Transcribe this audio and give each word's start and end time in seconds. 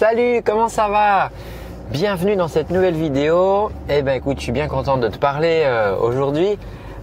Salut, 0.00 0.40
comment 0.42 0.70
ça 0.70 0.88
va? 0.88 1.28
Bienvenue 1.90 2.34
dans 2.34 2.48
cette 2.48 2.70
nouvelle 2.70 2.94
vidéo. 2.94 3.70
Eh 3.90 4.00
ben 4.00 4.14
écoute, 4.14 4.38
je 4.38 4.44
suis 4.44 4.50
bien 4.50 4.66
content 4.66 4.96
de 4.96 5.08
te 5.08 5.18
parler 5.18 5.60
euh, 5.66 5.94
aujourd'hui. 5.94 6.58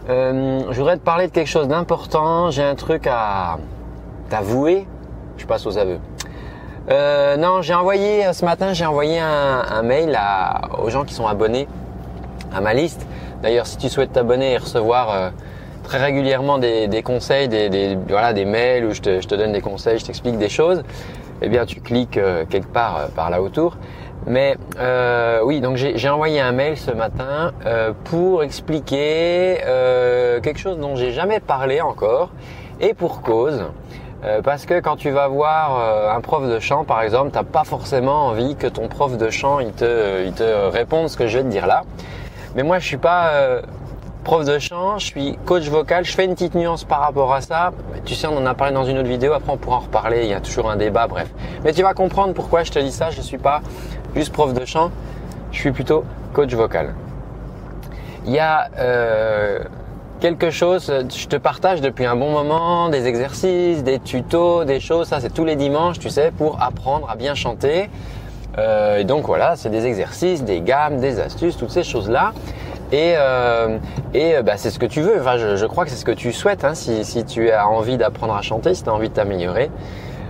Euh, 0.10 0.62
je 0.72 0.80
voudrais 0.80 0.98
te 0.98 1.04
parler 1.04 1.28
de 1.28 1.32
quelque 1.32 1.48
chose 1.48 1.68
d'important. 1.68 2.50
J'ai 2.50 2.64
un 2.64 2.74
truc 2.74 3.06
à 3.06 3.60
t'avouer. 4.32 4.88
Je 5.38 5.46
passe 5.46 5.68
aux 5.68 5.78
aveux. 5.78 6.00
Euh, 6.90 7.38
non, 7.38 7.62
j'ai 7.62 7.76
envoyé 7.76 8.34
ce 8.34 8.44
matin, 8.44 8.74
j'ai 8.74 8.88
envoyé 8.88 9.20
un, 9.20 9.84
mail 9.84 10.18
aux 10.84 10.90
gens 10.90 11.04
qui 11.04 11.14
sont 11.14 11.28
abonnés 11.28 11.68
à 12.52 12.62
ma 12.62 12.74
liste. 12.74 13.06
D'ailleurs, 13.44 13.68
si 13.68 13.78
tu 13.78 13.90
souhaites 13.90 14.14
t'abonner 14.14 14.54
et 14.54 14.58
recevoir 14.58 15.34
très 15.84 16.00
régulièrement 16.00 16.58
des, 16.58 17.04
conseils, 17.04 17.48
des, 17.48 17.96
voilà, 18.10 18.34
des 18.34 18.46
mails 18.46 18.86
où 18.86 18.94
je 18.96 19.02
te, 19.02 19.22
je 19.22 19.28
te 19.28 19.36
donne 19.36 19.52
des 19.52 19.62
conseils, 19.62 20.00
je 20.00 20.06
t'explique 20.06 20.40
des 20.40 20.50
choses, 20.50 20.82
eh 21.42 21.50
bien 21.50 21.66
tu 21.66 21.82
cliques 21.82 22.18
euh, 22.18 22.46
quelque 22.50 22.72
part 22.72 22.98
euh, 22.98 23.08
par 23.08 23.30
là 23.30 23.42
autour. 23.42 23.78
Mais 24.26 24.58
euh, 24.80 25.42
oui, 25.44 25.62
donc 25.62 25.78
j'ai 25.78 26.10
envoyé 26.10 26.42
un 26.42 26.52
mail 26.52 26.76
ce 26.76 26.92
matin 26.92 27.54
pour 28.04 28.44
expliquer 28.44 29.60
quelque 30.44 30.58
chose 30.58 30.78
dont 30.80 30.98
j'ai 30.98 31.14
jamais 31.14 31.40
parlé 31.40 31.80
encore 31.80 32.32
et 32.82 32.94
pour 32.94 33.22
cause. 33.22 33.64
parce 34.44 34.66
que 34.66 34.82
quand 34.82 34.98
tu 34.98 35.12
vas 35.12 35.30
voir 35.30 36.14
un 36.14 36.20
prof 36.20 36.46
de 36.46 36.60
chant, 36.60 36.84
par 36.84 37.04
exemple, 37.04 37.32
tu 37.32 37.38
n'as 37.38 37.46
pas 37.46 37.64
forcément 37.64 38.28
envie 38.28 38.58
que 38.58 38.68
ton 38.68 38.90
prof 38.90 39.16
de 39.18 39.30
chant 39.30 39.62
il 39.62 39.72
te, 39.72 40.26
il 40.26 40.34
te 40.34 40.68
réponde 40.72 41.08
ce 41.08 41.16
que 41.16 41.28
je 41.28 41.38
vais 41.38 41.44
te 41.46 41.50
dire 41.50 41.66
là. 41.66 41.84
Mais 42.56 42.64
moi, 42.64 42.80
je 42.80 42.86
suis 42.86 42.98
pas 42.98 43.32
prof 44.28 44.44
de 44.44 44.60
chant, 44.60 44.98
je 44.98 45.06
suis 45.06 45.40
coach 45.46 45.70
vocal, 45.70 46.04
je 46.04 46.12
fais 46.12 46.26
une 46.26 46.34
petite 46.34 46.54
nuance 46.54 46.84
par 46.84 47.00
rapport 47.00 47.34
à 47.34 47.40
ça. 47.40 47.72
Tu 48.04 48.14
sais, 48.14 48.28
on 48.28 48.36
en 48.36 48.46
a 48.46 48.54
parlé 48.54 48.74
dans 48.74 48.84
une 48.84 48.98
autre 48.98 49.08
vidéo, 49.08 49.32
après 49.32 49.54
on 49.54 49.56
pourra 49.56 49.78
en 49.78 49.80
reparler, 49.80 50.24
il 50.24 50.28
y 50.28 50.34
a 50.34 50.42
toujours 50.42 50.70
un 50.70 50.76
débat, 50.76 51.08
bref. 51.08 51.30
Mais 51.64 51.72
tu 51.72 51.82
vas 51.82 51.94
comprendre 51.94 52.34
pourquoi 52.34 52.64
je 52.64 52.72
te 52.74 52.78
dis 52.78 52.92
ça, 52.92 53.10
je 53.10 53.20
ne 53.20 53.24
suis 53.24 53.38
pas 53.38 53.62
juste 54.18 54.34
prof 54.34 54.54
de 54.54 54.66
chant, 54.66 54.92
je 55.54 55.60
suis 55.60 55.72
plutôt 55.72 56.04
coach 56.34 56.54
vocal. 56.54 56.94
Il 58.26 58.34
y 58.34 58.40
a 58.40 58.68
euh, 58.78 59.60
quelque 60.20 60.50
chose, 60.50 60.94
je 61.10 61.28
te 61.28 61.38
partage 61.38 61.80
depuis 61.80 62.06
un 62.06 62.18
bon 62.18 62.30
moment, 62.30 62.90
des 62.90 63.08
exercices, 63.08 63.82
des 63.82 64.00
tutos, 64.00 64.66
des 64.66 64.82
choses, 64.82 65.08
ça 65.08 65.22
c'est 65.22 65.34
tous 65.34 65.46
les 65.46 65.56
dimanches, 65.56 66.00
tu 66.00 66.10
sais, 66.10 66.32
pour 66.38 66.62
apprendre 66.62 67.10
à 67.10 67.16
bien 67.16 67.34
chanter. 67.34 67.90
Euh, 68.58 68.98
et 68.98 69.06
donc 69.06 69.26
voilà, 69.26 69.56
c'est 69.56 69.70
des 69.70 69.86
exercices, 69.86 70.44
des 70.44 70.60
gammes, 70.60 71.00
des 71.00 71.22
astuces, 71.22 71.56
toutes 71.56 71.72
ces 71.72 71.84
choses-là. 71.84 72.34
Et, 72.92 73.16
euh, 73.18 73.80
et 74.14 74.36
euh, 74.36 74.42
bah, 74.44 74.54
c'est 74.56 74.70
ce 74.70 74.80
que 74.80 74.86
tu 74.86 75.02
veux. 75.02 75.20
Enfin, 75.20 75.38
je, 75.38 75.66
crois 75.66 75.84
que 75.84 75.90
c'est 75.90 75.98
ce 75.98 76.06
que 76.06 76.12
tu 76.12 76.32
souhaites 76.32 76.64
hein, 76.64 76.74
si, 76.74 77.04
si, 77.04 77.26
tu 77.26 77.52
as 77.52 77.68
envie 77.68 77.98
d'apprendre 77.98 78.34
à 78.34 78.42
chanter, 78.42 78.74
si 78.74 78.84
tu 78.84 78.90
as 78.90 78.94
envie 78.94 79.10
de 79.10 79.14
t'améliorer. 79.14 79.70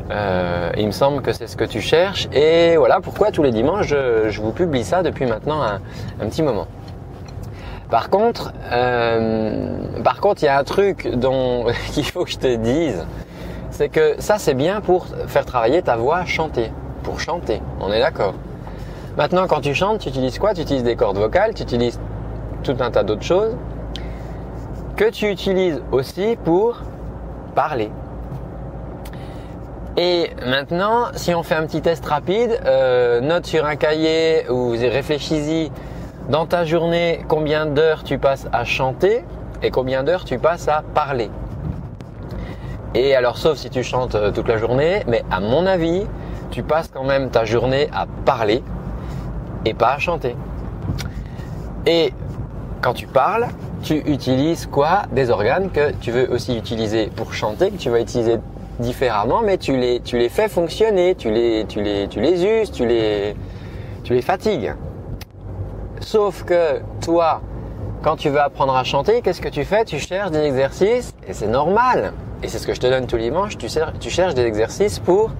Euh, 0.09 0.71
il 0.77 0.87
me 0.87 0.91
semble 0.91 1.21
que 1.21 1.33
c'est 1.33 1.47
ce 1.47 1.57
que 1.57 1.65
tu 1.65 1.81
cherches. 1.81 2.27
Et 2.33 2.77
voilà 2.77 2.99
pourquoi 2.99 3.31
tous 3.31 3.43
les 3.43 3.51
dimanches, 3.51 3.87
je, 3.87 4.41
vous 4.41 4.51
publie 4.51 4.83
ça 4.83 5.03
depuis 5.03 5.25
maintenant 5.25 5.61
un, 5.61 5.79
petit 6.27 6.41
moment. 6.41 6.67
Par 7.91 8.09
contre, 8.09 8.53
par 10.03 10.19
contre, 10.19 10.43
il 10.43 10.45
y 10.45 10.49
a 10.49 10.57
un 10.57 10.63
truc 10.63 11.07
dont 11.13 11.65
qu'il 11.91 12.05
faut 12.05 12.25
que 12.25 12.31
je 12.31 12.37
te 12.37 12.55
dise, 12.55 13.05
c'est 13.69 13.89
que 13.89 14.15
ça 14.19 14.37
c'est 14.39 14.55
bien 14.55 14.81
pour 14.81 15.07
faire 15.27 15.45
travailler 15.45 15.81
ta 15.81 15.95
voix 15.95 16.25
chanter, 16.25 16.71
pour 17.03 17.19
chanter. 17.19 17.61
On 17.79 17.91
est 17.91 17.99
d'accord. 17.99 18.33
Maintenant, 19.17 19.47
quand 19.47 19.61
tu 19.61 19.73
chantes, 19.73 20.01
tu 20.01 20.09
utilises 20.09 20.39
quoi? 20.39 20.53
Tu 20.53 20.61
utilises 20.61 20.83
des 20.83 20.95
cordes 20.95 21.17
vocales, 21.17 21.53
tu 21.53 21.63
utilises 21.63 21.99
tout 22.63 22.75
un 22.79 22.91
tas 22.91 23.03
d'autres 23.03 23.23
choses 23.23 23.55
que 24.95 25.09
tu 25.09 25.29
utilises 25.29 25.81
aussi 25.91 26.37
pour 26.43 26.81
parler. 27.53 27.91
Et 29.95 30.29
maintenant, 30.45 31.05
si 31.13 31.33
on 31.33 31.43
fait 31.43 31.55
un 31.55 31.65
petit 31.65 31.81
test 31.81 32.05
rapide, 32.05 32.59
euh, 32.65 33.21
note 33.21 33.45
sur 33.45 33.65
un 33.65 33.75
cahier 33.75 34.49
ou 34.49 34.71
réfléchis-y 34.71 35.71
dans 36.29 36.45
ta 36.45 36.65
journée 36.65 37.25
combien 37.27 37.65
d'heures 37.65 38.03
tu 38.03 38.17
passes 38.17 38.47
à 38.51 38.63
chanter 38.63 39.23
et 39.63 39.71
combien 39.71 40.03
d'heures 40.03 40.25
tu 40.25 40.37
passes 40.37 40.67
à 40.67 40.83
parler. 40.93 41.31
Et 42.93 43.15
alors, 43.15 43.37
sauf 43.37 43.57
si 43.57 43.69
tu 43.69 43.83
chantes 43.83 44.15
euh, 44.15 44.31
toute 44.31 44.47
la 44.47 44.57
journée, 44.57 45.03
mais 45.07 45.23
à 45.31 45.39
mon 45.39 45.65
avis, 45.65 46.05
tu 46.51 46.63
passes 46.63 46.89
quand 46.89 47.03
même 47.03 47.29
ta 47.29 47.45
journée 47.45 47.89
à 47.93 48.05
parler 48.25 48.63
et 49.65 49.73
pas 49.73 49.93
à 49.93 49.97
chanter. 49.99 50.35
Et 51.85 52.13
quand 52.81 52.93
tu 52.93 53.07
parles, 53.07 53.47
tu 53.83 53.95
utilises 53.95 54.65
quoi 54.65 55.03
Des 55.11 55.29
organes 55.29 55.69
que 55.69 55.91
tu 55.93 56.11
veux 56.11 56.31
aussi 56.31 56.57
utiliser 56.57 57.07
pour 57.07 57.33
chanter, 57.33 57.71
que 57.71 57.77
tu 57.77 57.89
vas 57.89 57.99
utiliser 57.99 58.37
différemment, 58.79 59.41
mais 59.43 59.57
tu 59.57 59.75
les, 59.75 59.99
tu 59.99 60.17
les 60.17 60.29
fais 60.29 60.47
fonctionner, 60.47 61.15
tu 61.15 61.31
les, 61.31 61.65
tu 61.67 61.81
les, 61.81 62.07
tu 62.07 62.19
les 62.19 62.45
uses, 62.45 62.71
tu 62.71 62.85
les, 62.85 63.35
tu 64.03 64.13
les 64.13 64.21
fatigues. 64.21 64.73
Sauf 65.99 66.43
que 66.43 66.81
toi, 67.01 67.41
quand 68.03 68.15
tu 68.15 68.29
veux 68.29 68.39
apprendre 68.39 68.75
à 68.75 68.83
chanter, 68.83 69.21
qu'est-ce 69.21 69.41
que 69.41 69.49
tu 69.49 69.65
fais 69.65 69.83
Tu 69.83 69.99
cherches 69.99 70.31
des 70.31 70.43
exercices, 70.43 71.13
et 71.27 71.33
c'est 71.33 71.47
normal. 71.47 72.13
Et 72.43 72.47
c'est 72.47 72.59
ce 72.59 72.67
que 72.67 72.75
je 72.75 72.79
te 72.79 72.87
donne 72.87 73.07
tous 73.07 73.17
les 73.17 73.23
dimanches, 73.23 73.57
tu, 73.57 73.67
tu 73.99 74.09
cherches 74.09 74.35
des 74.35 74.45
exercices 74.45 74.99
pour 74.99 75.31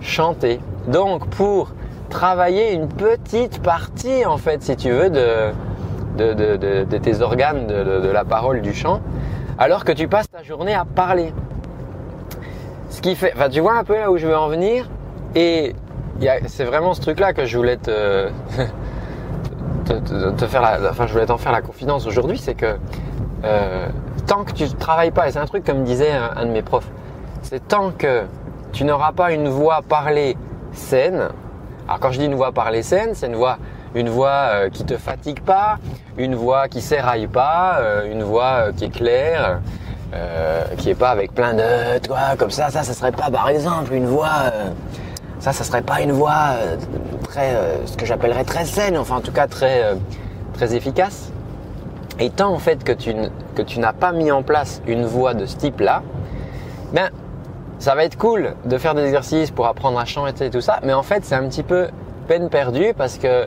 chanter. 0.00 0.60
Donc 0.86 1.28
pour 1.28 1.72
travailler 2.08 2.72
une 2.72 2.88
petite 2.88 3.60
partie, 3.62 4.24
en 4.24 4.36
fait, 4.36 4.62
si 4.62 4.76
tu 4.76 4.90
veux, 4.90 5.10
de, 5.10 5.52
de, 6.20 6.98
tes 6.98 7.20
organes, 7.22 7.66
de, 7.66 8.10
la 8.10 8.24
parole, 8.24 8.60
du 8.60 8.74
chant, 8.74 9.00
alors 9.58 9.84
que 9.84 9.92
tu 9.92 10.08
passes 10.08 10.30
ta 10.30 10.42
journée 10.42 10.74
à 10.74 10.84
parler. 10.84 11.32
Ce 12.90 13.00
qui 13.00 13.14
fait, 13.14 13.32
enfin, 13.34 13.48
tu 13.48 13.60
vois 13.60 13.76
un 13.76 13.84
peu 13.84 13.94
là 13.94 14.10
où 14.10 14.18
je 14.18 14.26
veux 14.26 14.36
en 14.36 14.48
venir, 14.48 14.88
et 15.34 15.74
c'est 16.46 16.64
vraiment 16.64 16.94
ce 16.94 17.00
truc-là 17.00 17.32
que 17.32 17.44
je 17.44 17.56
voulais 17.56 17.76
te, 17.76 18.30
faire, 20.46 20.62
la, 20.62 20.90
enfin, 20.90 21.06
je 21.06 21.12
voulais 21.12 21.26
t'en 21.26 21.38
faire 21.38 21.52
la 21.52 21.62
confidence 21.62 22.06
aujourd'hui, 22.06 22.38
c'est 22.38 22.54
que 22.54 22.76
euh, 23.44 23.88
tant 24.26 24.44
que 24.44 24.52
tu 24.52 24.64
ne 24.64 24.68
travailles 24.68 25.10
pas, 25.10 25.28
et 25.28 25.32
c'est 25.32 25.38
un 25.38 25.46
truc 25.46 25.64
comme 25.64 25.84
disait 25.84 26.12
un, 26.12 26.44
de 26.44 26.50
mes 26.50 26.62
profs, 26.62 26.88
c'est 27.42 27.66
tant 27.66 27.90
que 27.90 28.24
tu 28.72 28.84
n'auras 28.84 29.12
pas 29.12 29.32
une 29.32 29.48
voix 29.48 29.80
parlée 29.88 30.36
saine. 30.72 31.28
Alors 31.88 32.00
quand 32.00 32.12
je 32.12 32.18
dis 32.18 32.26
une 32.26 32.34
voix 32.34 32.52
parlée 32.52 32.82
saine, 32.82 33.10
c'est 33.14 33.26
une 33.26 33.34
voix 33.34 33.58
une 33.94 34.08
voix 34.08 34.28
euh, 34.28 34.70
qui 34.70 34.84
te 34.84 34.96
fatigue 34.96 35.40
pas, 35.40 35.78
une 36.16 36.34
voix 36.34 36.68
qui 36.68 36.80
s'éraille 36.80 37.26
pas, 37.26 37.78
euh, 37.80 38.10
une 38.10 38.22
voix 38.22 38.66
euh, 38.68 38.72
qui 38.72 38.84
est 38.84 38.90
claire, 38.90 39.60
qui 40.76 40.90
est 40.90 40.96
pas 40.96 41.10
avec 41.10 41.32
plein 41.32 41.54
de 41.54 41.98
toi 41.98 42.34
comme 42.36 42.50
ça. 42.50 42.70
Ça, 42.70 42.82
ça 42.82 42.94
serait 42.94 43.12
pas 43.12 43.30
par 43.30 43.48
exemple 43.48 43.94
une 43.94 44.06
voix. 44.06 44.50
ça, 45.38 45.52
ça 45.52 45.62
serait 45.62 45.82
pas 45.82 46.00
une 46.00 46.10
voix 46.10 46.56
très, 47.22 47.56
ce 47.86 47.96
que 47.96 48.04
j'appellerais 48.04 48.42
très 48.42 48.64
saine, 48.64 48.98
enfin 48.98 49.16
en 49.16 49.20
tout 49.20 49.30
cas 49.30 49.46
très 49.46 49.84
très 50.54 50.74
efficace. 50.74 51.30
Et 52.18 52.30
tant 52.30 52.52
en 52.52 52.58
fait 52.58 52.82
que 52.82 52.90
tu 52.90 53.14
que 53.54 53.62
tu 53.62 53.78
n'as 53.78 53.92
pas 53.92 54.10
mis 54.10 54.32
en 54.32 54.42
place 54.42 54.82
une 54.88 55.06
voix 55.06 55.32
de 55.32 55.46
ce 55.46 55.56
type-là, 55.56 56.02
ben 56.92 57.10
ça 57.78 57.94
va 57.94 58.04
être 58.04 58.18
cool 58.18 58.54
de 58.64 58.78
faire 58.78 58.96
des 58.96 59.04
exercices 59.04 59.52
pour 59.52 59.68
apprendre 59.68 60.00
à 60.00 60.06
chanter 60.06 60.46
et 60.46 60.50
tout 60.50 60.60
ça, 60.60 60.80
mais 60.82 60.92
en 60.92 61.04
fait 61.04 61.24
c'est 61.24 61.36
un 61.36 61.46
petit 61.48 61.62
peu 61.62 61.86
peine 62.26 62.48
perdue 62.48 62.94
parce 62.96 63.16
que 63.16 63.46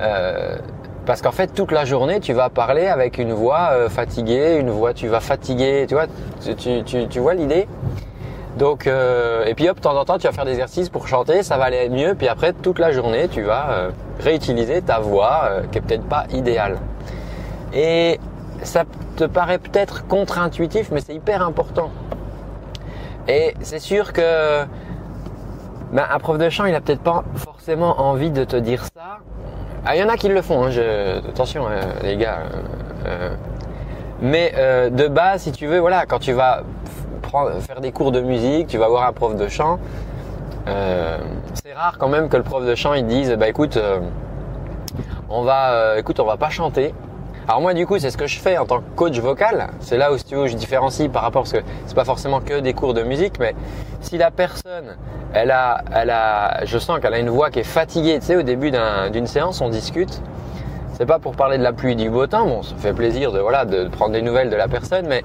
euh, 0.00 0.56
parce 1.06 1.22
qu'en 1.22 1.32
fait, 1.32 1.48
toute 1.48 1.72
la 1.72 1.84
journée, 1.84 2.20
tu 2.20 2.32
vas 2.32 2.48
parler 2.48 2.86
avec 2.86 3.18
une 3.18 3.32
voix 3.32 3.70
euh, 3.72 3.88
fatiguée, 3.88 4.58
une 4.60 4.70
voix, 4.70 4.94
tu 4.94 5.08
vas 5.08 5.20
fatiguer, 5.20 5.86
tu 5.88 5.94
vois, 5.94 6.06
tu, 6.56 6.82
tu, 6.84 7.08
tu 7.08 7.18
vois 7.20 7.34
l'idée 7.34 7.66
Donc, 8.58 8.86
euh, 8.86 9.44
et 9.44 9.54
puis 9.54 9.68
hop, 9.68 9.76
de 9.76 9.82
temps 9.82 9.98
en 9.98 10.04
temps, 10.04 10.18
tu 10.18 10.26
vas 10.26 10.32
faire 10.32 10.44
des 10.44 10.52
exercices 10.52 10.88
pour 10.88 11.08
chanter, 11.08 11.42
ça 11.42 11.56
va 11.56 11.64
aller 11.64 11.88
mieux. 11.88 12.14
Puis 12.14 12.28
après, 12.28 12.52
toute 12.52 12.78
la 12.78 12.92
journée, 12.92 13.28
tu 13.28 13.42
vas 13.42 13.90
réutiliser 14.20 14.82
ta 14.82 15.00
voix 15.00 15.50
qui 15.72 15.78
est 15.78 15.80
peut-être 15.80 16.08
pas 16.08 16.24
idéale. 16.32 16.78
Et 17.72 18.18
ça 18.62 18.84
te 19.16 19.24
paraît 19.24 19.58
peut-être 19.58 20.06
contre-intuitif, 20.06 20.90
mais 20.90 21.00
c'est 21.00 21.14
hyper 21.14 21.42
important. 21.42 21.90
Et 23.28 23.54
c'est 23.60 23.78
sûr 23.78 24.12
que 24.12 24.64
ben, 25.92 26.04
un 26.08 26.18
prof 26.18 26.38
de 26.38 26.48
chant, 26.48 26.66
il 26.66 26.74
a 26.74 26.80
peut-être 26.80 27.02
pas 27.02 27.24
forcément 27.34 28.00
envie 28.00 28.30
de 28.30 28.44
te 28.44 28.56
dire 28.56 28.84
ça. 28.84 29.18
Ah, 29.84 29.96
il 29.96 30.00
y 30.00 30.04
en 30.04 30.08
a 30.10 30.16
qui 30.18 30.28
le 30.28 30.42
font, 30.42 30.64
hein, 30.64 30.70
attention 31.26 31.66
euh, 31.66 31.80
les 32.02 32.16
gars. 32.16 32.40
Euh, 32.40 33.06
euh. 33.06 33.30
mais 34.20 34.52
de 34.90 35.08
base, 35.08 35.42
si 35.42 35.52
tu 35.52 35.66
veux, 35.66 35.78
voilà, 35.78 36.04
quand 36.04 36.18
tu 36.18 36.32
vas 36.32 36.62
faire 37.60 37.80
des 37.80 37.92
cours 37.92 38.12
de 38.12 38.20
musique, 38.20 38.66
tu 38.66 38.76
vas 38.76 38.88
voir 38.88 39.06
un 39.06 39.12
prof 39.12 39.36
de 39.36 39.48
chant, 39.48 39.78
c'est 40.66 41.72
rare 41.72 41.96
quand 41.98 42.08
même 42.08 42.28
que 42.28 42.36
le 42.36 42.42
prof 42.42 42.64
de 42.64 42.74
chant 42.74 42.92
il 42.92 43.06
dise, 43.06 43.32
bah 43.38 43.48
écoute, 43.48 43.78
on 45.30 45.42
va, 45.42 45.98
écoute, 45.98 46.20
on 46.20 46.26
va 46.26 46.36
pas 46.36 46.50
chanter, 46.50 46.92
alors 47.50 47.62
moi 47.62 47.74
du 47.74 47.84
coup 47.84 47.98
c'est 47.98 48.12
ce 48.12 48.16
que 48.16 48.28
je 48.28 48.38
fais 48.38 48.58
en 48.58 48.64
tant 48.64 48.78
que 48.78 48.88
coach 48.94 49.18
vocal. 49.18 49.70
C'est 49.80 49.98
là 49.98 50.12
où 50.12 50.18
si 50.18 50.22
tu 50.22 50.36
veux 50.36 50.46
je 50.46 50.54
différencie 50.54 51.10
par 51.10 51.22
rapport 51.22 51.42
parce 51.42 51.52
que 51.52 51.58
c'est 51.84 51.96
pas 51.96 52.04
forcément 52.04 52.40
que 52.40 52.60
des 52.60 52.74
cours 52.74 52.94
de 52.94 53.02
musique, 53.02 53.40
mais 53.40 53.56
si 54.02 54.18
la 54.18 54.30
personne 54.30 54.96
elle 55.32 55.50
a, 55.50 55.82
elle 55.92 56.10
a, 56.10 56.64
je 56.64 56.78
sens 56.78 57.00
qu'elle 57.00 57.12
a 57.12 57.18
une 57.18 57.28
voix 57.28 57.50
qui 57.50 57.58
est 57.58 57.64
fatiguée. 57.64 58.20
Tu 58.20 58.26
sais 58.26 58.36
au 58.36 58.42
début 58.42 58.70
d'une 59.10 59.26
séance 59.26 59.60
on 59.60 59.68
discute. 59.68 60.22
C'est 60.92 61.06
pas 61.06 61.18
pour 61.18 61.34
parler 61.34 61.58
de 61.58 61.64
la 61.64 61.72
pluie 61.72 61.96
du 61.96 62.08
beau 62.08 62.28
temps. 62.28 62.46
Bon 62.46 62.62
ça 62.62 62.76
fait 62.78 62.92
plaisir 62.92 63.32
de 63.32 63.40
voilà 63.40 63.64
de 63.64 63.88
prendre 63.88 64.12
des 64.12 64.22
nouvelles 64.22 64.50
de 64.50 64.54
la 64.56 64.68
personne, 64.68 65.08
mais 65.08 65.24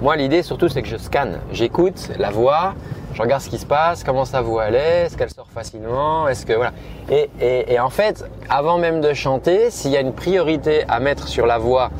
moi 0.00 0.16
l'idée 0.16 0.42
surtout 0.42 0.68
c'est 0.68 0.82
que 0.82 0.88
je 0.88 0.96
scanne, 0.96 1.40
j'écoute 1.52 2.10
la 2.18 2.30
voix, 2.30 2.74
je 3.14 3.22
regarde 3.22 3.42
ce 3.42 3.48
qui 3.48 3.58
se 3.58 3.66
passe, 3.66 4.04
comment 4.04 4.24
sa 4.24 4.42
voix 4.42 4.66
elle 4.66 4.76
est, 4.76 5.06
est-ce 5.06 5.16
qu'elle 5.16 5.30
sort 5.30 5.48
facilement, 5.52 6.28
est-ce 6.28 6.46
que 6.46 6.52
voilà. 6.52 6.72
Et, 7.10 7.28
et, 7.40 7.80
en 7.80 7.90
fait, 7.90 8.24
avant 8.48 8.78
même 8.78 9.00
de 9.00 9.12
chanter, 9.12 9.70
s'il 9.70 9.90
y 9.90 9.96
a 9.96 10.00
une 10.00 10.12
priorité 10.12 10.84
à 10.88 11.00
mettre 11.00 11.26
sur 11.26 11.46
la 11.46 11.58
voix 11.58 11.90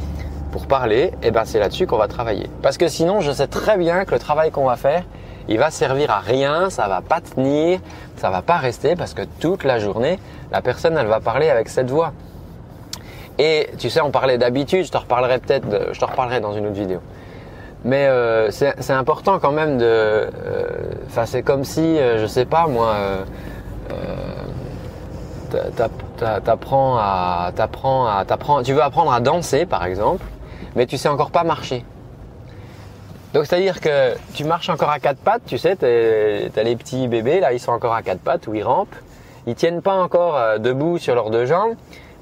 pour 0.52 0.66
parler, 0.66 1.12
eh 1.22 1.30
ben 1.30 1.44
c'est 1.44 1.58
là-dessus 1.58 1.86
qu'on 1.88 1.96
va 1.96 2.08
travailler. 2.08 2.48
Parce 2.62 2.78
que 2.78 2.86
sinon, 2.86 3.20
je 3.20 3.32
sais 3.32 3.48
très 3.48 3.76
bien 3.76 4.04
que 4.04 4.12
le 4.12 4.20
travail 4.20 4.50
qu'on 4.52 4.66
va 4.66 4.76
faire, 4.76 5.02
il 5.48 5.58
va 5.58 5.70
servir 5.70 6.10
à 6.10 6.20
rien, 6.20 6.70
ça 6.70 6.86
va 6.88 7.00
pas 7.00 7.20
tenir, 7.20 7.80
ça 8.16 8.30
va 8.30 8.42
pas 8.42 8.58
rester 8.58 8.94
parce 8.94 9.14
que 9.14 9.22
toute 9.40 9.64
la 9.64 9.78
journée, 9.78 10.18
la 10.52 10.60
personne 10.60 10.96
elle 10.96 11.06
va 11.06 11.20
parler 11.20 11.50
avec 11.50 11.68
cette 11.68 11.90
voix. 11.90 12.12
Et 13.38 13.70
tu 13.78 13.88
sais, 13.88 14.00
on 14.00 14.10
parlait 14.10 14.36
d'habitude, 14.36 14.84
je 14.84 14.90
te 14.90 14.98
reparlerai 14.98 15.38
peut-être, 15.38 15.66
je 15.92 15.98
te 15.98 16.04
reparlerai 16.04 16.40
dans 16.40 16.52
une 16.52 16.66
autre 16.66 16.74
vidéo. 16.74 17.00
Mais 17.84 18.06
euh, 18.06 18.50
c'est 18.50 18.90
important 18.90 19.38
quand 19.38 19.52
même 19.52 19.78
de. 19.78 19.84
Euh, 19.84 20.28
enfin, 21.06 21.26
c'est 21.26 21.42
comme 21.42 21.64
si, 21.64 21.80
euh, 21.80 22.18
je 22.18 22.26
sais 22.26 22.44
pas 22.44 22.66
moi, 22.66 22.94
t'apprends 26.44 26.96
à, 26.98 27.52
t'apprends 27.54 28.06
à, 28.06 28.24
t'apprends, 28.26 28.62
tu 28.62 28.72
veux 28.72 28.82
apprendre 28.82 29.12
à 29.12 29.20
danser 29.20 29.64
par 29.64 29.84
exemple, 29.84 30.24
mais 30.74 30.86
tu 30.86 30.98
sais 30.98 31.08
encore 31.08 31.30
pas 31.30 31.44
marcher. 31.44 31.84
Donc 33.32 33.46
c'est 33.46 33.56
à 33.56 33.60
dire 33.60 33.80
que 33.80 34.14
tu 34.34 34.44
marches 34.44 34.70
encore 34.70 34.90
à 34.90 34.98
quatre 34.98 35.20
pattes, 35.20 35.42
tu 35.46 35.58
sais, 35.58 35.76
t'as 35.76 36.62
les 36.62 36.76
petits 36.76 37.06
bébés 37.06 37.40
là, 37.40 37.52
ils 37.52 37.60
sont 37.60 37.72
encore 37.72 37.94
à 37.94 38.02
quatre 38.02 38.20
pattes 38.20 38.48
ou 38.48 38.54
ils 38.54 38.64
rampent, 38.64 38.96
ils 39.46 39.54
tiennent 39.54 39.82
pas 39.82 39.94
encore 39.94 40.58
debout 40.58 40.98
sur 40.98 41.14
leurs 41.14 41.30
deux 41.30 41.46
jambes. 41.46 41.74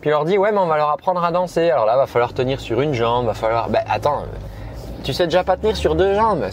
Puis 0.02 0.10
leur 0.10 0.24
dit 0.24 0.36
ouais 0.36 0.52
mais 0.52 0.58
on 0.58 0.66
va 0.66 0.76
leur 0.76 0.90
apprendre 0.90 1.24
à 1.24 1.32
danser. 1.32 1.70
Alors 1.70 1.86
là 1.86 1.96
va 1.96 2.06
falloir 2.06 2.34
tenir 2.34 2.60
sur 2.60 2.80
une 2.82 2.92
jambe, 2.92 3.26
va 3.26 3.34
falloir. 3.34 3.70
Ben 3.70 3.82
attends, 3.88 4.24
tu 5.06 5.12
sais 5.12 5.26
déjà 5.26 5.44
pas 5.44 5.56
tenir 5.56 5.76
sur 5.76 5.94
deux 5.94 6.14
jambes. 6.14 6.46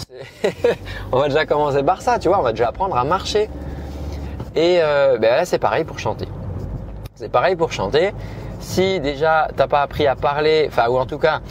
on 1.11 1.17
va 1.17 1.27
déjà 1.27 1.47
commencer 1.47 1.81
par 1.81 2.03
ça, 2.03 2.19
tu 2.19 2.27
vois, 2.27 2.37
on 2.37 2.43
va 2.43 2.51
déjà 2.51 2.67
apprendre 2.67 2.95
à 2.95 3.03
marcher. 3.03 3.49
Et 4.55 4.77
euh, 4.79 5.17
ben 5.17 5.37
là, 5.37 5.45
c'est 5.45 5.57
pareil 5.57 5.83
pour 5.85 5.97
chanter. 5.97 6.27
C'est 7.15 7.29
pareil 7.29 7.55
pour 7.55 7.71
chanter. 7.71 8.13
Si 8.59 8.99
déjà 8.99 9.47
t'as 9.57 9.65
pas 9.65 9.81
appris 9.81 10.05
à 10.05 10.15
parler, 10.15 10.67
enfin 10.69 10.87
ou 10.87 10.97
en 10.99 11.07
tout 11.07 11.17
cas 11.17 11.41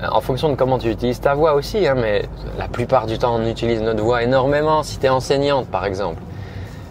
euh, 0.00 0.06
en 0.08 0.20
fonction 0.20 0.48
de 0.48 0.54
comment 0.54 0.78
tu 0.78 0.88
utilises 0.88 1.20
ta 1.20 1.34
voix 1.34 1.54
aussi, 1.54 1.84
hein, 1.84 1.96
mais 1.96 2.26
la 2.56 2.68
plupart 2.68 3.06
du 3.06 3.18
temps 3.18 3.34
on 3.34 3.44
utilise 3.48 3.82
notre 3.82 4.04
voix 4.04 4.22
énormément. 4.22 4.84
Si 4.84 5.00
tu 5.00 5.06
es 5.06 5.08
enseignante 5.08 5.66
par 5.66 5.84
exemple, 5.84 6.22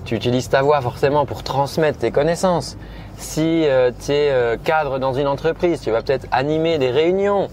tu 0.03 0.15
utilises 0.15 0.49
ta 0.49 0.63
voix 0.63 0.81
forcément 0.81 1.25
pour 1.25 1.43
transmettre 1.43 1.99
tes 1.99 2.11
connaissances. 2.11 2.75
Si 3.15 3.65
euh, 3.65 3.91
tu 4.05 4.11
es 4.11 4.57
cadre 4.65 4.99
dans 4.99 5.13
une 5.13 5.27
entreprise, 5.27 5.79
tu 5.79 5.91
vas 5.91 6.01
peut-être 6.01 6.27
animer 6.33 6.77
des 6.77 6.91
réunions. 6.91 7.47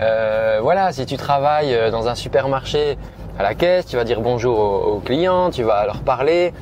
Euh, 0.00 0.58
voilà, 0.62 0.92
si 0.92 1.06
tu 1.06 1.16
travailles 1.16 1.74
euh, 1.74 1.90
dans 1.90 2.08
un 2.08 2.14
supermarché 2.14 2.98
à 3.38 3.42
la 3.42 3.54
caisse, 3.54 3.86
tu 3.86 3.96
vas 3.96 4.04
dire 4.04 4.20
bonjour 4.20 4.58
aux, 4.58 4.98
clients, 4.98 5.50
tu 5.50 5.62
vas 5.62 5.86
leur 5.86 6.00
parler. 6.00 6.52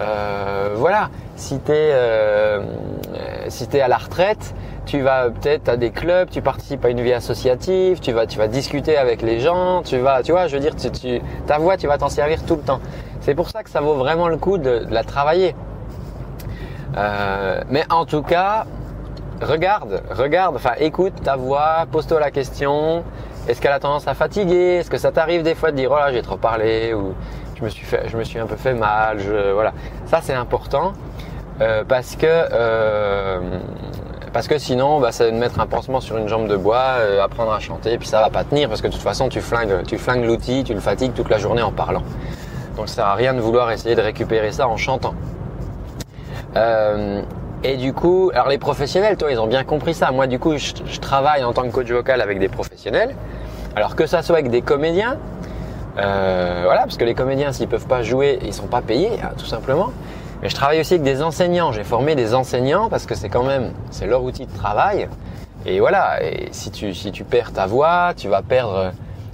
Euh, 0.00 0.74
voilà, 0.76 1.10
si 1.36 1.60
tu 1.60 1.72
es, 1.72 1.92
à 3.80 3.88
la 3.88 3.96
retraite, 3.96 4.54
tu 4.86 5.00
vas 5.00 5.30
peut-être 5.30 5.68
à 5.68 5.76
des 5.76 5.90
clubs, 5.90 6.28
tu 6.30 6.42
participes 6.42 6.84
à 6.84 6.88
une 6.88 7.00
vie 7.00 7.12
associative, 7.12 8.00
tu 8.00 8.12
vas, 8.12 8.26
discuter 8.48 8.96
avec 8.96 9.22
les 9.22 9.40
gens, 9.40 9.82
tu 9.82 9.98
vas, 9.98 10.22
tu 10.22 10.32
vois, 10.32 10.48
je 10.48 10.56
veux 10.56 10.60
dire, 10.60 10.74
ta 11.46 11.58
voix, 11.58 11.76
tu 11.76 11.86
vas 11.86 11.98
t'en 11.98 12.08
servir 12.08 12.44
tout 12.44 12.56
le 12.56 12.62
temps. 12.62 12.80
C'est 13.20 13.34
pour 13.34 13.48
ça 13.50 13.62
que 13.62 13.70
ça 13.70 13.80
vaut 13.80 13.94
vraiment 13.94 14.28
le 14.28 14.36
coup 14.36 14.58
de 14.58 14.86
la 14.90 15.04
travailler. 15.04 15.54
mais 17.68 17.84
en 17.90 18.04
tout 18.06 18.22
cas, 18.22 18.66
regarde, 19.42 20.02
regarde, 20.10 20.56
enfin 20.56 20.72
écoute 20.78 21.14
ta 21.22 21.36
voix, 21.36 21.86
pose-toi 21.90 22.20
la 22.20 22.30
question. 22.30 23.02
Est-ce 23.48 23.60
qu'elle 23.60 23.72
a 23.72 23.80
tendance 23.80 24.06
à 24.06 24.14
fatiguer? 24.14 24.76
Est-ce 24.76 24.90
que 24.90 24.98
ça 24.98 25.10
t'arrive 25.10 25.42
des 25.42 25.54
fois 25.54 25.70
de 25.70 25.76
dire 25.76 25.90
oh 25.92 25.96
là 25.96 26.12
j'ai 26.12 26.22
trop 26.22 26.36
parlé 26.36 26.94
ou 26.94 27.14
je 27.56 27.64
me 27.64 27.68
suis 27.68 27.84
fait, 27.84 28.08
je 28.08 28.16
me 28.16 28.24
suis 28.24 28.38
un 28.38 28.46
peu 28.46 28.56
fait 28.56 28.74
mal, 28.74 29.18
voilà. 29.52 29.72
Ça 30.06 30.20
c'est 30.22 30.34
important 30.34 30.92
euh, 31.60 31.84
parce 31.86 32.16
que 32.16 32.26
euh, 32.26 33.40
parce 34.32 34.48
que 34.48 34.58
sinon 34.58 35.00
bah, 35.00 35.12
ça 35.12 35.26
va 35.26 35.32
mettre 35.32 35.60
un 35.60 35.66
pansement 35.66 36.00
sur 36.00 36.16
une 36.16 36.28
jambe 36.28 36.48
de 36.48 36.56
bois, 36.56 36.96
euh, 36.98 37.22
apprendre 37.22 37.52
à 37.52 37.60
chanter, 37.60 37.98
puis 37.98 38.08
ça 38.08 38.20
va 38.20 38.30
pas 38.30 38.44
tenir 38.44 38.68
parce 38.68 38.80
que 38.80 38.86
de 38.86 38.92
toute 38.92 39.02
façon 39.02 39.28
tu 39.28 39.40
flingues, 39.40 39.84
tu 39.86 39.98
flingues 39.98 40.24
l'outil, 40.24 40.64
tu 40.64 40.74
le 40.74 40.80
fatigues 40.80 41.14
toute 41.14 41.28
la 41.28 41.38
journée 41.38 41.62
en 41.62 41.72
parlant. 41.72 42.02
Donc 42.76 42.88
ça 42.88 42.94
sert 42.94 43.06
à 43.06 43.14
rien 43.14 43.34
de 43.34 43.40
vouloir 43.40 43.70
essayer 43.70 43.94
de 43.94 44.00
récupérer 44.00 44.50
ça 44.52 44.66
en 44.66 44.76
chantant. 44.76 45.14
Et 47.64 47.76
du 47.76 47.92
coup, 47.92 48.30
alors 48.34 48.48
les 48.48 48.58
professionnels, 48.58 49.16
toi, 49.16 49.30
ils 49.30 49.38
ont 49.38 49.46
bien 49.46 49.62
compris 49.62 49.94
ça. 49.94 50.10
Moi, 50.10 50.26
du 50.26 50.40
coup, 50.40 50.56
je, 50.56 50.98
travaille 51.00 51.44
en 51.44 51.52
tant 51.52 51.62
que 51.62 51.68
coach 51.68 51.88
vocal 51.88 52.20
avec 52.20 52.40
des 52.40 52.48
professionnels. 52.48 53.14
Alors 53.76 53.94
que 53.94 54.06
ça 54.06 54.22
soit 54.22 54.36
avec 54.36 54.50
des 54.50 54.62
comédiens, 54.62 55.16
euh, 55.98 56.62
voilà, 56.64 56.82
parce 56.82 56.96
que 56.96 57.04
les 57.04 57.14
comédiens, 57.14 57.52
s'ils 57.52 57.68
peuvent 57.68 57.86
pas 57.86 58.02
jouer, 58.02 58.40
ils 58.44 58.52
sont 58.52 58.66
pas 58.66 58.80
payés, 58.80 59.20
hein, 59.22 59.30
tout 59.38 59.46
simplement. 59.46 59.92
Mais 60.42 60.48
je 60.48 60.56
travaille 60.56 60.80
aussi 60.80 60.94
avec 60.94 61.04
des 61.04 61.22
enseignants. 61.22 61.70
J'ai 61.70 61.84
formé 61.84 62.16
des 62.16 62.34
enseignants 62.34 62.88
parce 62.88 63.06
que 63.06 63.14
c'est 63.14 63.28
quand 63.28 63.44
même, 63.44 63.70
c'est 63.90 64.06
leur 64.06 64.24
outil 64.24 64.46
de 64.46 64.52
travail. 64.52 65.08
Et 65.64 65.78
voilà. 65.78 66.20
Et 66.24 66.48
si 66.50 66.72
tu 66.72 66.92
si 66.94 67.12
tu 67.12 67.22
perds 67.22 67.52
ta 67.52 67.66
voix, 67.66 68.12
tu 68.16 68.26
vas 68.26 68.42
perdre, 68.42 68.90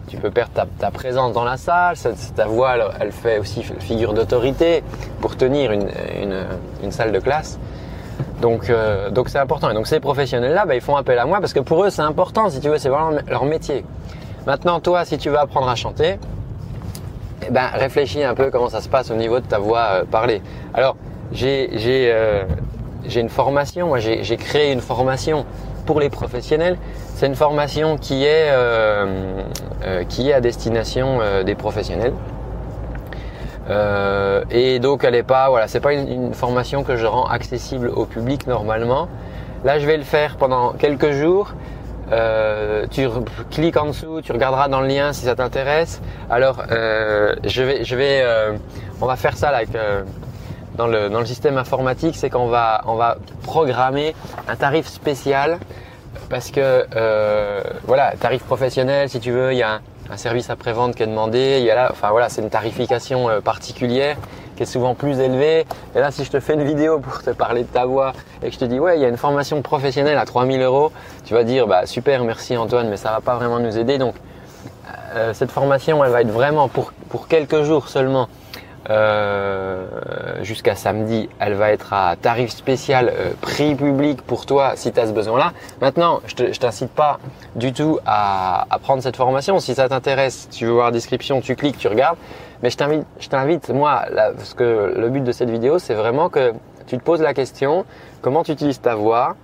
tu 0.06 0.18
peux 0.18 0.30
perdre 0.30 0.52
ta, 0.78 0.90
présence 0.90 1.32
dans 1.32 1.44
la 1.44 1.56
salle. 1.56 1.96
Ta 2.36 2.44
voix, 2.44 2.74
elle, 3.00 3.12
fait 3.12 3.38
aussi 3.38 3.62
figure 3.62 4.12
d'autorité 4.12 4.84
pour 5.22 5.38
tenir 5.38 5.72
une, 5.72 5.88
une, 6.20 6.44
une 6.82 6.92
salle 6.92 7.12
de 7.12 7.20
classe. 7.20 7.58
Donc, 8.40 8.70
euh, 8.70 9.10
donc 9.10 9.28
c'est 9.28 9.38
important. 9.38 9.70
Et 9.70 9.74
donc 9.74 9.86
ces 9.86 10.00
professionnels-là, 10.00 10.66
bah, 10.66 10.74
ils 10.74 10.80
font 10.80 10.96
appel 10.96 11.18
à 11.18 11.26
moi 11.26 11.40
parce 11.40 11.52
que 11.52 11.60
pour 11.60 11.84
eux, 11.84 11.90
c'est 11.90 12.02
important. 12.02 12.48
Si 12.48 12.60
tu 12.60 12.68
veux, 12.68 12.78
c'est 12.78 12.88
vraiment 12.88 13.18
leur 13.28 13.44
métier. 13.44 13.84
Maintenant, 14.46 14.80
toi, 14.80 15.04
si 15.04 15.18
tu 15.18 15.28
veux 15.28 15.38
apprendre 15.38 15.68
à 15.68 15.74
chanter, 15.74 16.18
eh 17.46 17.50
ben, 17.50 17.68
réfléchis 17.74 18.22
un 18.22 18.34
peu 18.34 18.50
comment 18.50 18.68
ça 18.68 18.80
se 18.80 18.88
passe 18.88 19.10
au 19.10 19.14
niveau 19.14 19.40
de 19.40 19.46
ta 19.46 19.58
voix 19.58 19.88
euh, 19.90 20.04
parlée. 20.04 20.42
Alors, 20.72 20.96
euh, 21.42 22.44
j'ai 23.06 23.20
une 23.20 23.28
formation. 23.28 23.88
Moi, 23.88 23.98
j'ai 23.98 24.36
créé 24.36 24.72
une 24.72 24.80
formation 24.80 25.44
pour 25.84 26.00
les 26.00 26.10
professionnels. 26.10 26.78
C'est 27.14 27.26
une 27.26 27.34
formation 27.34 27.96
qui 27.96 28.24
est 28.24 28.52
qui 30.08 30.28
est 30.28 30.32
à 30.32 30.40
destination 30.40 31.18
des 31.44 31.54
professionnels. 31.54 32.12
Euh, 33.70 34.44
et 34.50 34.78
donc 34.78 35.04
elle 35.04 35.14
est 35.14 35.22
pas, 35.22 35.48
voilà, 35.50 35.68
c'est 35.68 35.80
pas 35.80 35.92
une, 35.92 36.32
formation 36.32 36.84
que 36.84 36.96
je 36.96 37.06
rends 37.06 37.26
accessible 37.26 37.88
au 37.88 38.06
public 38.06 38.46
normalement. 38.46 39.08
Là, 39.64 39.78
je 39.78 39.86
vais 39.86 39.96
le 39.96 40.04
faire 40.04 40.36
pendant 40.36 40.72
quelques 40.72 41.10
jours. 41.10 41.54
Euh, 42.10 42.86
tu 42.90 43.06
cliques 43.50 43.76
en 43.76 43.86
dessous, 43.86 44.22
tu 44.22 44.32
regarderas 44.32 44.68
dans 44.68 44.80
le 44.80 44.86
lien 44.86 45.12
si 45.12 45.26
ça 45.26 45.34
t'intéresse. 45.34 46.00
Alors, 46.30 46.62
euh, 46.70 47.34
je 47.44 47.62
vais, 47.62 47.84
je 47.84 47.96
vais, 47.96 48.24
on 49.00 49.06
va 49.06 49.16
faire 49.16 49.36
ça 49.36 49.50
là, 49.50 49.60
dans 50.76 50.86
le 50.86 51.26
système 51.26 51.58
informatique, 51.58 52.16
c'est 52.16 52.30
qu'on 52.30 52.46
va 52.46 52.82
on 52.86 52.94
va 52.94 53.18
programmer 53.42 54.14
un 54.48 54.56
tarif 54.56 54.86
spécial 54.86 55.58
parce 56.30 56.50
que 56.50 56.86
voilà, 57.86 58.12
tarif 58.18 58.42
professionnel 58.44 59.10
si 59.10 59.20
tu 59.20 59.32
veux, 59.32 59.52
il 59.52 59.58
y 59.58 59.62
a 59.62 59.72
un, 59.74 59.80
un 60.10 60.16
service 60.16 60.50
après-vente 60.50 60.94
qui 60.94 61.02
est 61.02 61.06
demandé. 61.06 61.58
Il 61.60 61.64
y 61.64 61.70
a 61.70 61.74
là, 61.74 61.88
enfin 61.90 62.10
voilà, 62.10 62.28
c'est 62.28 62.42
une 62.42 62.50
tarification 62.50 63.28
euh, 63.28 63.40
particulière 63.40 64.16
qui 64.56 64.62
est 64.64 64.66
souvent 64.66 64.94
plus 64.94 65.20
élevée. 65.20 65.66
Et 65.94 66.00
là, 66.00 66.10
si 66.10 66.24
je 66.24 66.30
te 66.30 66.40
fais 66.40 66.54
une 66.54 66.64
vidéo 66.64 66.98
pour 66.98 67.22
te 67.22 67.30
parler 67.30 67.62
de 67.62 67.68
ta 67.68 67.86
voix 67.86 68.12
et 68.42 68.48
que 68.48 68.54
je 68.54 68.58
te 68.58 68.64
dis 68.64 68.80
ouais, 68.80 68.98
il 68.98 69.02
y 69.02 69.04
a 69.04 69.08
une 69.08 69.16
formation 69.16 69.62
professionnelle 69.62 70.18
à 70.18 70.24
3000 70.24 70.60
euros, 70.62 70.92
tu 71.24 71.34
vas 71.34 71.44
dire 71.44 71.66
bah 71.66 71.86
super, 71.86 72.24
merci 72.24 72.56
Antoine, 72.56 72.88
mais 72.88 72.96
ça 72.96 73.10
va 73.10 73.20
pas 73.20 73.36
vraiment 73.36 73.60
nous 73.60 73.78
aider. 73.78 73.98
Donc 73.98 74.14
euh, 75.14 75.32
cette 75.34 75.50
formation, 75.50 76.04
elle 76.04 76.10
va 76.10 76.22
être 76.22 76.30
vraiment 76.30 76.68
pour 76.68 77.28
quelques 77.28 77.62
jours 77.62 77.88
seulement. 77.88 78.28
Euh, 78.90 80.42
jusqu'à 80.42 80.74
samedi, 80.74 81.28
elle 81.40 81.52
va 81.54 81.72
être 81.72 81.92
à 81.92 82.16
tarif 82.16 82.50
spécial, 82.50 83.12
euh, 83.14 83.32
prix 83.40 83.74
public 83.74 84.22
pour 84.22 84.46
toi 84.46 84.72
si 84.76 84.92
tu 84.92 85.00
as 85.00 85.06
ce 85.06 85.12
besoin-là. 85.12 85.52
Maintenant, 85.82 86.20
je 86.26 86.58
t'incite 86.58 86.90
pas 86.90 87.18
du 87.54 87.74
tout 87.74 87.98
à, 88.06 88.66
prendre 88.82 89.02
cette 89.02 89.16
formation. 89.16 89.58
Si 89.58 89.74
ça 89.74 89.90
t'intéresse, 89.90 90.48
tu 90.50 90.64
veux 90.64 90.72
voir 90.72 90.86
la 90.86 90.92
description, 90.92 91.42
tu 91.42 91.54
cliques, 91.54 91.76
tu 91.76 91.88
regardes. 91.88 92.16
Mais 92.62 92.70
je 92.70 92.76
t'invite, 93.28 93.68
moi, 93.68 94.04
parce 94.14 94.54
que 94.54 94.94
le 94.96 95.08
but 95.10 95.22
de 95.22 95.32
cette 95.32 95.50
vidéo, 95.50 95.78
c'est 95.78 95.94
vraiment 95.94 96.30
que 96.30 96.54
tu 96.86 96.96
te 96.96 97.02
poses 97.02 97.20
la 97.20 97.34
question 97.34 97.84
comment 98.22 98.42
tu 98.42 98.52
utilises 98.52 98.80
ta 98.80 98.94
voix? 98.94 99.36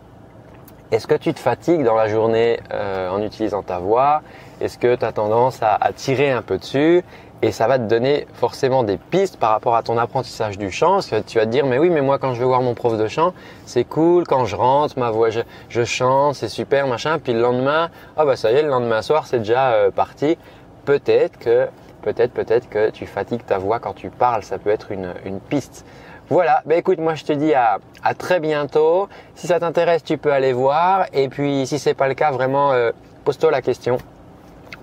Est-ce 0.90 1.06
que 1.06 1.14
tu 1.14 1.34
te 1.34 1.40
fatigues 1.40 1.82
dans 1.82 1.96
la 1.96 2.08
journée 2.08 2.60
euh, 2.72 3.08
en 3.10 3.20
utilisant 3.22 3.62
ta 3.62 3.78
voix? 3.78 4.22
Est-ce 4.60 4.78
que 4.78 4.94
tu 4.94 5.04
as 5.04 5.12
tendance 5.12 5.60
à 5.62 5.92
tirer 5.94 6.30
un 6.30 6.42
peu 6.42 6.56
dessus? 6.58 7.02
Et 7.44 7.52
ça 7.52 7.66
va 7.66 7.78
te 7.78 7.84
donner 7.84 8.26
forcément 8.32 8.84
des 8.84 8.96
pistes 8.96 9.36
par 9.36 9.50
rapport 9.50 9.76
à 9.76 9.82
ton 9.82 9.98
apprentissage 9.98 10.56
du 10.56 10.70
chant. 10.70 10.94
Parce 10.94 11.10
que 11.10 11.20
tu 11.20 11.36
vas 11.36 11.44
te 11.44 11.50
dire, 11.50 11.66
mais 11.66 11.76
oui, 11.76 11.90
mais 11.90 12.00
moi 12.00 12.18
quand 12.18 12.32
je 12.32 12.38
vais 12.38 12.46
voir 12.46 12.62
mon 12.62 12.72
prof 12.72 12.96
de 12.96 13.06
chant, 13.06 13.34
c'est 13.66 13.84
cool, 13.84 14.24
quand 14.24 14.46
je 14.46 14.56
rentre, 14.56 14.98
ma 14.98 15.10
voix, 15.10 15.28
je, 15.28 15.84
chante, 15.84 16.36
c'est 16.36 16.48
super, 16.48 16.86
machin. 16.86 17.18
Puis 17.18 17.34
le 17.34 17.40
lendemain, 17.40 17.90
ah 18.16 18.24
bah 18.24 18.36
ça 18.36 18.50
y 18.50 18.54
est, 18.54 18.62
le 18.62 18.70
lendemain 18.70 19.02
soir, 19.02 19.26
c'est 19.26 19.40
déjà 19.40 19.72
euh, 19.72 19.90
parti. 19.90 20.38
Peut-être 20.86 21.38
que, 21.38 21.68
peut-être, 22.00 22.32
peut-être 22.32 22.70
que 22.70 22.88
tu 22.88 23.04
fatigues 23.04 23.44
ta 23.44 23.58
voix 23.58 23.78
quand 23.78 23.92
tu 23.92 24.08
parles. 24.08 24.42
Ça 24.42 24.56
peut 24.56 24.70
être 24.70 24.90
une, 24.90 25.12
piste. 25.50 25.84
Voilà, 26.30 26.62
bah 26.64 26.76
écoute, 26.76 26.98
moi 26.98 27.14
je 27.14 27.24
te 27.24 27.34
dis 27.34 27.52
à, 27.52 27.78
à 28.02 28.14
très 28.14 28.40
bientôt. 28.40 29.10
Si 29.34 29.48
ça 29.48 29.60
t'intéresse, 29.60 30.02
tu 30.02 30.16
peux 30.16 30.32
aller 30.32 30.54
voir. 30.54 31.04
Et 31.12 31.28
puis 31.28 31.66
si 31.66 31.78
c'est 31.78 31.92
pas 31.92 32.08
le 32.08 32.14
cas, 32.14 32.30
vraiment, 32.30 32.72
euh, 32.72 32.92
pose-toi 33.22 33.50
la 33.50 33.60
question 33.60 33.98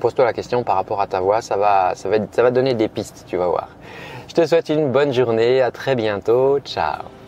pose-toi 0.02 0.26
la 0.26 0.34
question 0.34 0.64
par 0.64 0.76
rapport 0.76 1.00
à 1.00 1.08
ta 1.08 1.22
voix, 1.22 1.42
ça 1.42 1.56
va, 1.56 1.94
ça 1.96 2.10
va, 2.10 2.18
ça 2.30 2.44
va 2.44 2.52
donner 2.52 2.74
des 2.74 2.90
pistes, 2.90 3.24
tu 3.28 3.38
vas 3.38 3.48
voir. 3.48 3.70
Je 4.28 4.34
te 4.34 4.46
souhaite 4.46 4.70
une 4.70 4.92
bonne 4.92 5.12
journée. 5.12 5.62
À 5.62 5.72
très 5.72 5.94
bientôt. 5.94 6.60
Ciao. 6.64 7.21